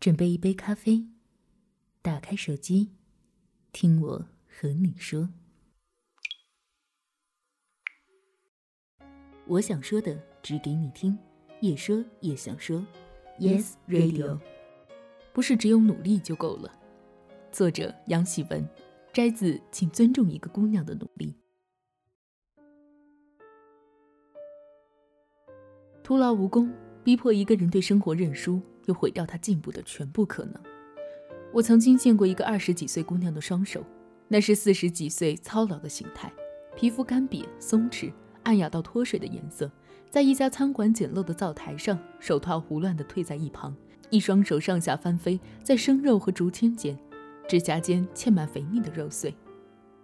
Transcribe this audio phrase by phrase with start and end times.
[0.00, 1.04] 准备一杯咖啡，
[2.00, 2.88] 打开手机，
[3.70, 5.28] 听我和你说。
[9.46, 11.18] 我想说的，只给你听，
[11.60, 12.82] 也说也想说。
[13.38, 14.40] Yes Radio，
[15.34, 16.74] 不是只有努力就够了。
[17.52, 18.66] 作者杨喜文，
[19.12, 21.34] 摘自《请尊重一个姑娘的努力》。
[26.02, 26.72] 徒劳无功，
[27.04, 28.62] 逼迫一个人对生活认输。
[28.90, 30.54] 又毁掉他进步的全部可能。
[31.52, 33.84] 我曾经见过一个二十几岁姑娘的双手，
[34.26, 36.32] 那是四十几岁操劳的形态，
[36.76, 39.70] 皮肤干瘪松弛，暗哑到脱水的颜色。
[40.10, 43.74] 在一家餐馆简陋的灶台上，手套胡乱地退在一旁，
[44.10, 46.98] 一双手上下翻飞在生肉和竹签间，
[47.48, 49.32] 指甲间嵌满肥腻的肉碎。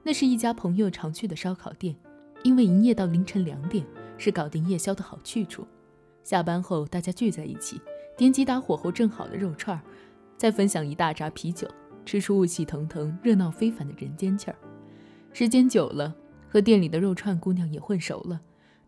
[0.04, 1.96] 那是一家朋友常去的烧烤店，
[2.44, 3.84] 因为营业到凌晨两点，
[4.16, 5.66] 是搞定夜宵的好去处。
[6.22, 7.80] 下班后大家聚在一起。
[8.16, 9.82] 点几打火候正好的肉串儿，
[10.38, 11.68] 再分享一大扎啤酒，
[12.06, 14.56] 吃出雾气腾腾、热闹非凡的人间气儿。
[15.34, 16.14] 时间久了，
[16.48, 18.40] 和店里的肉串姑娘也混熟了，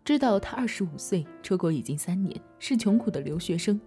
[0.03, 3.79] 知道她二十五岁，出国已经三年，是穷苦的留学生，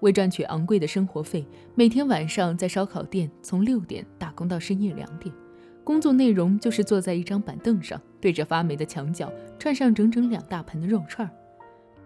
[0.00, 5.34] 为赚取昂贵的生活费，每天晚上在烧烤店从六点打工到深夜两点，
[5.82, 11.32] 工作内容就是坐在一张板凳上，对着发霉的墙角串上整整两大盆的肉串儿。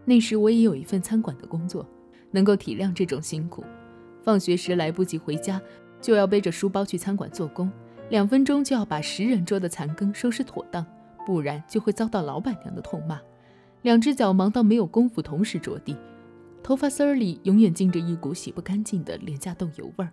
[0.05, 1.84] 那时我也有一份餐馆的工作。
[2.31, 3.65] 能够体谅这种辛苦，
[4.23, 5.61] 放学时来不及回家，
[6.01, 7.71] 就要背着书包去餐馆做工，
[8.11, 10.84] 两分钟就要把十人桌的残羹收拾妥当，
[11.27, 13.21] 不然就会遭到老板娘的痛骂。
[13.83, 15.97] 两只脚忙到没有功夫同时着地，
[16.62, 20.11] 头发丝儿里永远浸着一股洗不干净的廉价豆油味儿。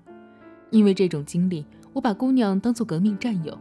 [0.69, 3.57] 因为这种经历，我把姑娘当作革命战友，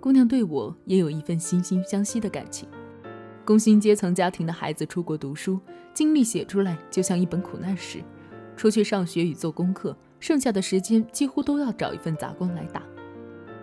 [0.00, 2.68] 姑娘对我也有一份惺惺相惜的感情。
[3.44, 5.58] 工薪阶层家庭的孩子出国读书，
[5.92, 7.98] 经历写出来就像一本苦难史。
[8.56, 12.82] 出去上学与做功课，剩下的时间几乎都要找一份杂工来打。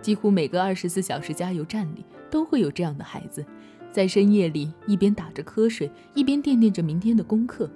[0.02, 3.44] 几乎每个二十四小时加油站里都会有这样的孩子，
[3.90, 7.70] 在深夜里一边打着瞌睡，一边惦念着明天的功课。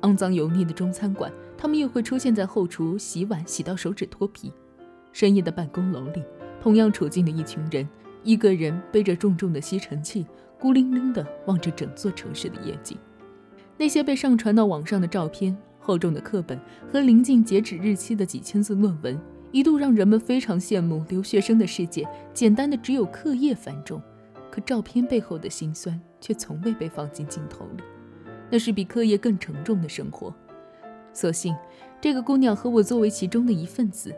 [0.00, 4.52] 肮脏油腻的中餐馆，他们又会出现在后厨洗碗，洗到手指脱皮。
[5.12, 6.22] 深夜的办公楼里，
[6.60, 7.88] 同样处境的一群人，
[8.24, 10.26] 一个人背着重重的吸尘器。
[10.58, 12.96] 孤零零地望着整座城市的夜景，
[13.76, 16.58] 那些被上传到网上的照片、厚重的课本
[16.90, 19.20] 和临近截止日期的几千字论文，
[19.52, 24.00] 一度让人们非常羡慕留学生的世界，简单的只有课业繁重。
[24.50, 27.82] 可照片背后的辛酸却从未被放进镜头里，
[28.50, 30.34] 那是比课业更沉重的生活。
[31.12, 31.54] 所幸，
[32.00, 34.14] 这个姑娘和我作为其中的一份子，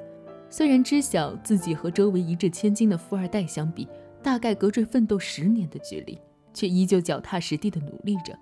[0.49, 3.89] 虽然知晓自己和周围一掷千金的富二代相比，
[4.23, 6.17] 大概隔着奋斗十年的距离。
[6.53, 8.39] 却依旧脚踏实地地努力着，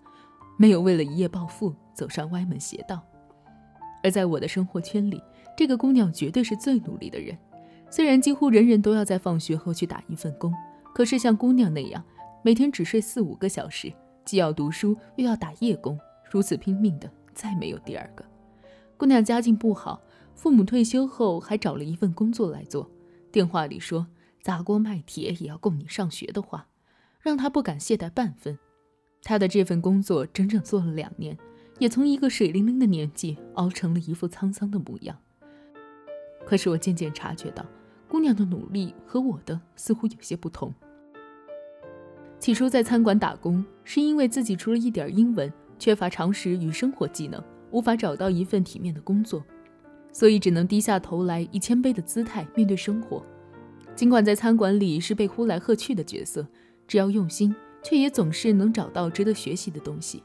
[0.56, 3.02] 没有为了一夜暴富走上歪门邪道。
[4.02, 5.22] 而在我的生活圈里，
[5.56, 7.36] 这个姑娘绝对是最努力的人。
[7.90, 10.52] 虽然几乎人人都要在放学后去打一份工，
[10.94, 12.04] 可是像姑娘那样，
[12.42, 13.92] 每天只睡四五个小时，
[14.24, 15.98] 既要读书又要打夜工，
[16.30, 18.24] 如此拼命的，再没有第二个。
[18.96, 20.00] 姑娘家境不好，
[20.34, 22.90] 父母退休后还找了一份工作来做。
[23.30, 24.06] 电话里说
[24.42, 26.66] 砸锅卖铁也要供你上学的话。
[27.26, 28.56] 让他不敢懈怠半分。
[29.24, 31.36] 他的这份工作整整做了两年，
[31.80, 35.18] 也从一个水灵灵的年纪熬成了一副沧桑的模样。
[36.44, 37.66] 可是我渐渐察觉到，
[38.06, 40.72] 姑娘的努力和我的似乎有些不同。
[42.38, 49.42] 起初在餐馆打工，是因为自己除了一点英文，缺乏常识与生活技能，无法找到一份体面的工作，
[50.12, 53.20] 所以只能低下头来，以谦卑的姿态面对生活。
[53.96, 56.46] 尽管在餐馆里是被呼来喝去的角色。
[56.86, 60.22] 只要用心，却也总是能找到值得学习的东西。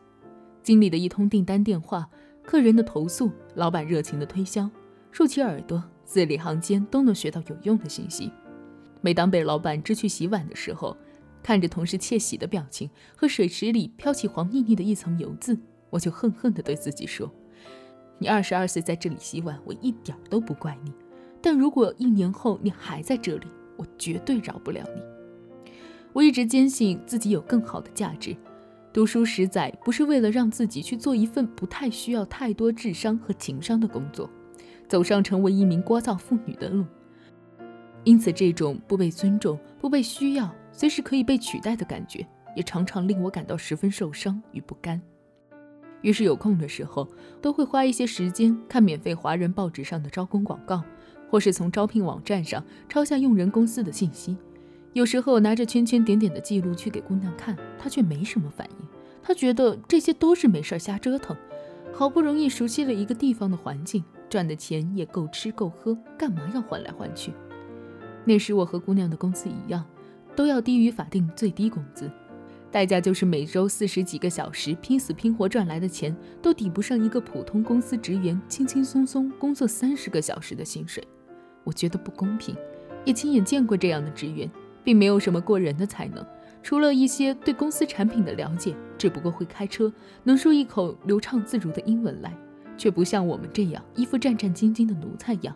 [0.64, 2.08] 经理的一通订单电话，
[2.44, 4.70] 客人的投诉，老板热情的推销，
[5.12, 8.32] 竖起耳朵，字里行间都能学到有用的信息。
[9.02, 10.96] 每当被老板支去洗碗的时候，
[11.42, 15.58] 看着同事窃喜的表情和水池里飘起黄腻腻的一层油渍，
[15.90, 17.32] 我就恨恨地对自己说
[18.20, 20.94] ：“你二十二岁在这里洗碗，我一点都不怪你。
[21.42, 25.02] 但如果一年后你还在这里，我绝对饶不了你。”
[26.14, 28.36] 我一直坚信自己有更好的价值，
[28.92, 34.30] 读书十载不是为了让自己去做一份不太需要太多智商和情商的工作，
[34.90, 36.86] 走上成为一名聒噪妇女的路。
[38.04, 42.28] 因此，这种不被尊重、不被需要、随时可以被取代的感觉，
[42.58, 45.02] 也常常令我感到十分受伤与不甘。
[46.02, 47.08] 于是，有空的时候，
[47.42, 50.84] 都会花一些时间看免费华人报纸上的招工广告，
[51.30, 54.36] 或是从招聘网站上抄下用人公司的信息。
[54.94, 58.88] 有时候拿着圈圈点点的记录去给姑娘看，她却没什么反应。
[59.24, 61.36] 她觉得这些都是没事儿瞎折腾。
[61.94, 67.34] 好不容易熟悉了一个地方的环境，赚的钱也够吃够喝，干嘛要换来换去？
[68.24, 69.86] 那时我和姑娘的工资一样，
[70.36, 72.10] 都要低于法定最低工资，
[72.72, 81.04] 代价就是每周四十几个小时拼死拼活赚来的钱，都抵不上一个普通公司职员轻轻松松工作三十个小时的薪水。
[81.66, 82.56] 我觉得不公平，
[83.04, 84.50] 也亲眼见过这样的职员，
[84.84, 86.26] 并没有什么过人的才能，
[86.64, 89.92] 除了一些对公司产品的了解，只不过会开车，
[90.24, 92.36] 能说一口流畅自如的英文来，
[92.78, 95.56] 却不像我们这样一副战战兢兢的奴才样。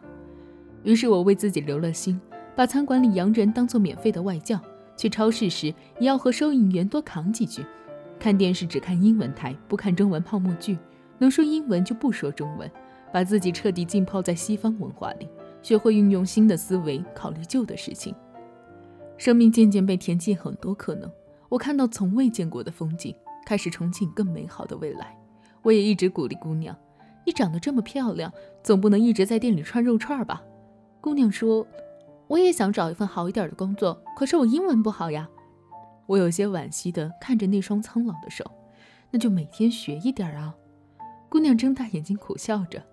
[0.83, 2.19] 于是我为自己留了心。
[2.55, 4.57] 把餐馆里洋人当做免费的外教，
[4.95, 5.67] 去超市时
[5.99, 7.65] 也要和收银员多扛几句。
[8.17, 10.77] 看电视只看英文台，不看中文泡沫剧。
[11.17, 12.71] 能说英文就不说中文，
[13.11, 15.27] 把自己彻底浸泡在西方文化里，
[15.61, 18.15] 学会运用新的思维考虑旧的事情。
[19.17, 21.11] 生命渐渐被填进很多可能，
[21.49, 23.15] 我看到从未见过的风景，
[23.45, 25.17] 开始憧憬更美好的未来。
[25.61, 26.75] 我也一直鼓励姑娘
[27.25, 28.31] ：“你长得这么漂亮，
[28.63, 30.43] 总不能一直在店里串肉串吧？”
[31.01, 31.65] 姑娘说。
[32.27, 35.29] 我也想找一份好一点的工作，可是我英文不好呀。
[36.07, 38.43] 我有些惋惜地看着那双苍老的手，
[39.11, 40.55] 那就每天学一点啊。
[41.29, 42.83] 姑娘睁大眼睛苦笑着：“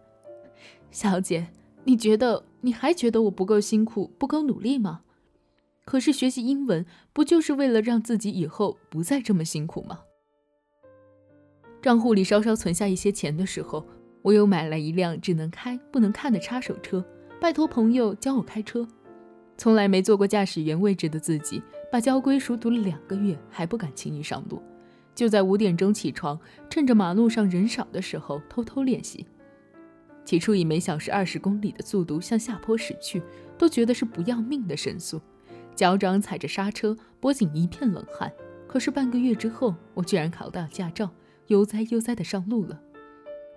[0.92, 1.46] 小姐，
[1.84, 5.00] 你觉得你还觉得我不够辛苦、不够努力吗？
[5.84, 10.00] 可是学习英文不就是为了让自己以后不再这么辛苦吗？”
[11.82, 13.86] 账户里稍稍存下一些钱的时候，
[14.22, 17.04] 我又买了一辆只能开不能看的插手车，
[17.40, 18.86] 拜托朋友教我开车。
[19.58, 24.62] 从来没坐过驾驶员位置的自己，把交规熟读了两个月，还不敢轻易上路。
[25.14, 26.38] 就在五点钟起床，
[26.70, 29.26] 趁着马路上人少的时候偷偷练习。
[30.24, 33.20] 起初以每小时二十公里的速度向下坡驶去，
[33.58, 35.20] 都觉得是不要命的神速，
[35.74, 38.32] 脚掌踩着刹车，脖颈一片冷汗。
[38.66, 41.10] 可是半个月之后，我居然考到驾照，
[41.48, 42.80] 悠哉悠哉地上路了。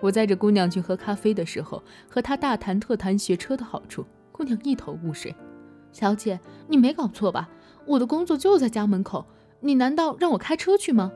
[0.01, 5.33] 我载着姑娘去喝咖啡的时候，和她大谈特谈学车的好处，姑娘一头雾水。
[5.91, 7.50] 小姐，你没搞错吧？
[7.85, 9.25] 我的工作就在家门口，
[9.62, 11.12] 你难道让我开车去吗？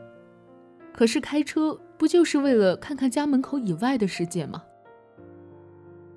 [0.94, 4.64] 可是开车不就是为了看看家门口以外的世界吗？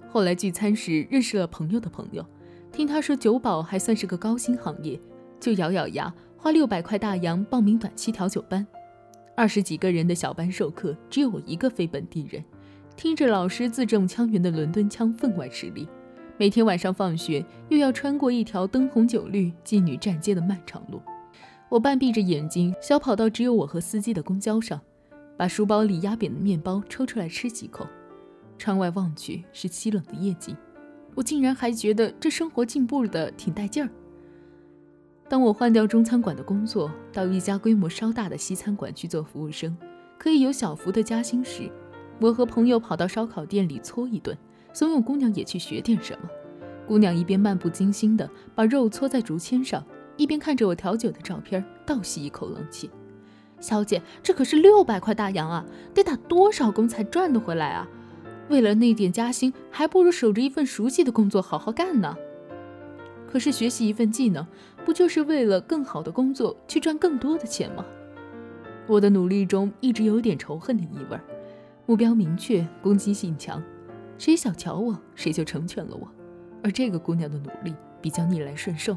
[0.09, 2.25] 后来聚餐时认识了朋友的朋友，
[2.73, 4.99] 听他说酒保还算是个高薪行业，
[5.39, 8.67] 就咬咬牙花六百块大洋报名短期调酒班。
[9.37, 12.43] 二十几个人的小班授课，只有我一个非本地人，
[12.97, 15.87] 听着老师字正腔圆的伦敦腔，分外吃力。
[16.39, 21.01] 每天晚上放学，又要穿过一条灯红酒绿、妓女站街的漫长路。
[21.69, 24.81] 我半闭着眼睛，小跑到只有我和司机的公交上，
[25.37, 27.87] 把书包里压扁的面包抽出来吃几口。
[28.59, 30.57] 窗外望去是凄冷的夜景，
[31.15, 33.89] 我竟然还觉得这生活进步的挺带劲儿。
[35.29, 39.77] 当我换掉中餐馆的工作，到一家规模稍大的西餐馆去做服务生，
[40.19, 41.71] 可以有小幅的加薪时，
[42.21, 44.37] 我和朋友跑到烧烤店里搓一顿。
[44.75, 46.29] 怂恿姑娘也去学点什么。
[46.87, 49.85] 姑娘一边漫不经心地把肉搓在竹签上，
[50.17, 52.91] 一边看着我调酒的照片，倒吸一口冷气。
[53.61, 57.87] 小姐，这可是六百块大洋啊，得打多少工才赚得回来啊？
[58.49, 62.17] 为了那点加薪，还不如守着一份熟悉的工作好好干呢。
[63.27, 64.47] 可是学习一份技能，
[64.85, 67.85] 不就是为了更好的工作去赚更多的钱吗？
[68.87, 71.19] 我的努力中一直有点仇恨的意味，
[71.87, 73.63] 目标明确，攻击性强。
[74.19, 76.07] 谁小瞧我，谁就成全了我。
[76.63, 78.97] 而这个姑娘的努力比较逆来顺受，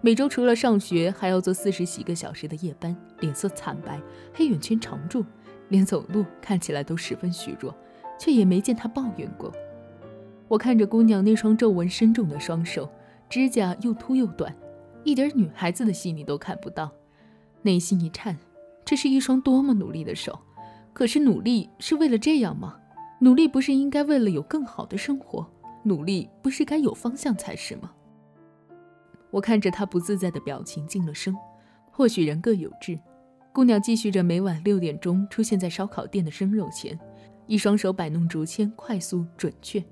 [0.00, 4.00] 每周除了上学，还要做四十几个小时的夜班，脸色惨白，
[4.34, 5.24] 黑眼圈常驻，
[5.68, 7.74] 连走路看起来都十分虚弱，
[8.18, 9.52] 却也没见她抱怨过。
[10.48, 12.88] 我看着姑娘那双皱纹深重的双手，
[13.28, 14.54] 指甲又秃又短，
[15.04, 16.90] 一点女孩子的细腻都看不到，
[17.62, 18.36] 内心一颤。
[18.84, 20.38] 这是一双多么努力的手，
[20.92, 22.76] 可是努力是为了这样吗？
[23.20, 25.46] 努力不是应该为了有更好的生活？
[25.82, 27.92] 努力不是该有方向才是吗？
[29.30, 31.36] 我看着她不自在的表情，静了声。
[31.90, 32.98] 或许人各有志。
[33.52, 36.96] 姑娘继续着每晚六点钟出现在烧烤店的生肉前，
[37.48, 39.82] 一双手摆弄竹签，快速准确，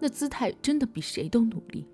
[0.00, 1.86] 那姿态真的比谁都努力。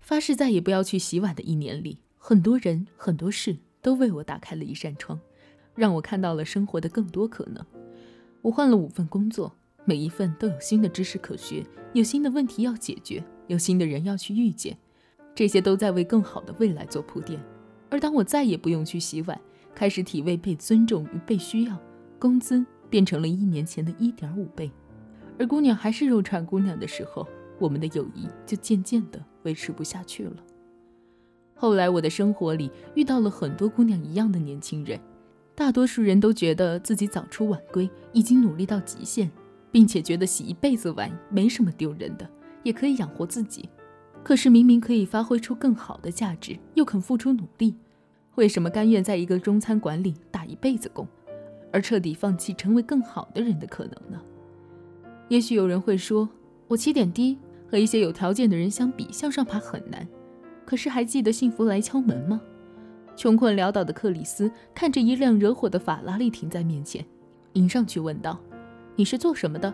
[0.00, 5.20] 发誓再也不要去洗碗的一年里，很多人很多事都为我打开了一扇窗，
[5.74, 7.64] 让我看到了生活的更多可能。
[8.40, 9.52] 我换了五份工作，
[9.84, 14.78] 每一份都有新的知识可学，有新的问题要解决，有新的人要去遇见，
[15.34, 17.40] 这些都在为更好的未来做铺垫。
[17.90, 19.40] 而当我再也不用去洗碗，
[19.74, 21.76] 开始体味被尊重与被需要，
[22.18, 24.70] 工资变成了一年前的一点五倍，
[25.38, 27.26] 而姑娘还是肉串姑娘的时候，
[27.58, 30.36] 我们的友谊就渐渐的维持不下去了。
[31.54, 35.00] 后来我的生活里遇到了很多姑娘一样的年轻人。
[35.54, 39.30] 大多数人都觉得自己早出晚归，已经努力到极限，
[39.70, 42.28] 并且觉得洗一辈子碗没什么丢人的，
[42.62, 43.70] 也可以养活自己。
[44.22, 47.74] 可是明明可以发挥出更好的价值，又肯付出努力，
[48.34, 51.06] 为什么甘愿在一个中餐馆里打一辈子工，
[51.72, 54.20] 而彻底放弃成为更好的人的可能呢？
[55.28, 56.28] 也许有人会说，
[56.68, 57.38] 我起点低，
[57.70, 60.06] 和一些有条件的人相比，向上爬很难。
[60.64, 62.40] 可是还记得幸福来敲门吗？
[63.16, 67.04] 穷困潦倒的克里斯看着一辆惹火的法拉利停在面前，
[67.54, 68.38] 迎上去问道
[68.96, 69.72] ：“你是做什么的？”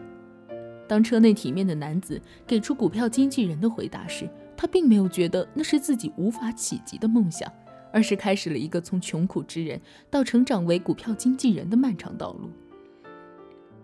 [0.88, 7.52] 当车内体面的男子给出股票经纪人的回答时，他并没有觉得那是自己无法企及的梦想，
[7.92, 9.80] 而是开始了一个从穷苦之人
[10.10, 12.50] 到成长为股票经纪人的漫长道路。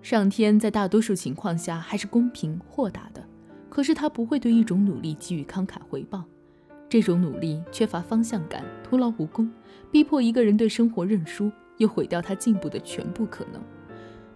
[0.03, 3.27] 上天在大多数情况下还是公平豁达的，
[3.71, 6.25] 可是他不会对一种努力给予慷慨回报。
[6.89, 9.51] 这种努力缺乏方向感，徒劳无功，
[9.91, 13.61] 逼迫一个人对生活认输，又毁掉他进步的全部可能。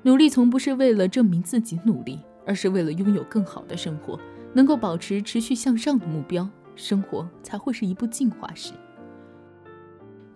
[0.02, 4.18] 努力从不是为了证明自己努力，而是为了拥有更好的生活，
[4.54, 8.72] 能够保持持续向上的目标，生活才会是一部进化史。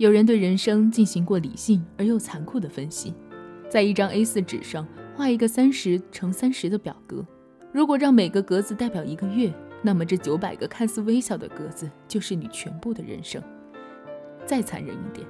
[0.03, 3.15] 有人对人生进行过理性而又残酷的分析，
[3.71, 7.25] 在一张 A4 纸上画一个三十乘三十的表格，
[7.71, 9.55] 如果让每个格子代表一个月。
[9.81, 13.41] 那么这九百个看似微小的格子，就是你全部的人生。
[14.45, 15.25] 再残忍一点，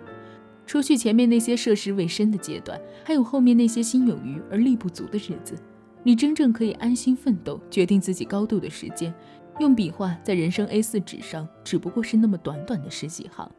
[0.64, 5.54] 除去前面那些涉世未深的阶段，还有后面那些心有余而力不足的日子，
[6.02, 9.12] 你真正可以安心奋斗、决定自己高度的时间，
[9.58, 13.52] 用笔画在人生 A4 纸上，只不过是那么短短的十几行。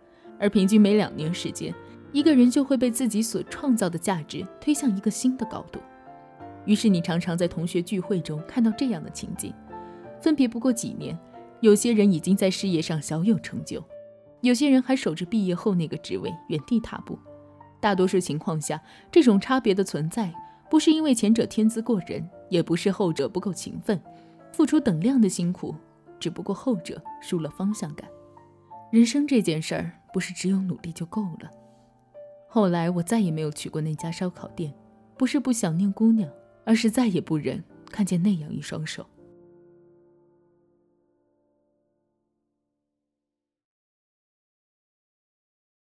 [0.43, 1.73] 而平均每两年时间，
[2.11, 5.79] 一个人就会被自己所创造的价值推向一个新的高度。
[6.65, 9.53] 于是你常常在同学聚会中看到这样的情景。
[10.19, 11.17] 分别不过几年，
[11.61, 13.81] 有些人已经在事业上小有成就，
[14.41, 17.17] 有些人还守着毕业后那个职位原地踏步。
[17.79, 20.33] 大多数情况下，这种差别的存在，
[20.69, 23.97] 不是因为前者天资过人，也不是后者不够勤奋，
[24.51, 25.73] 付出等量的辛苦，
[26.19, 28.05] 只不过后者输了方向感。
[28.93, 31.49] 人生这件事儿，不是只有努力就够了。
[32.47, 34.71] 后来我再也没有去过那家烧烤店，
[35.17, 36.29] 不是不想念姑娘，
[36.63, 39.03] 而是再也不忍看见那样一双手。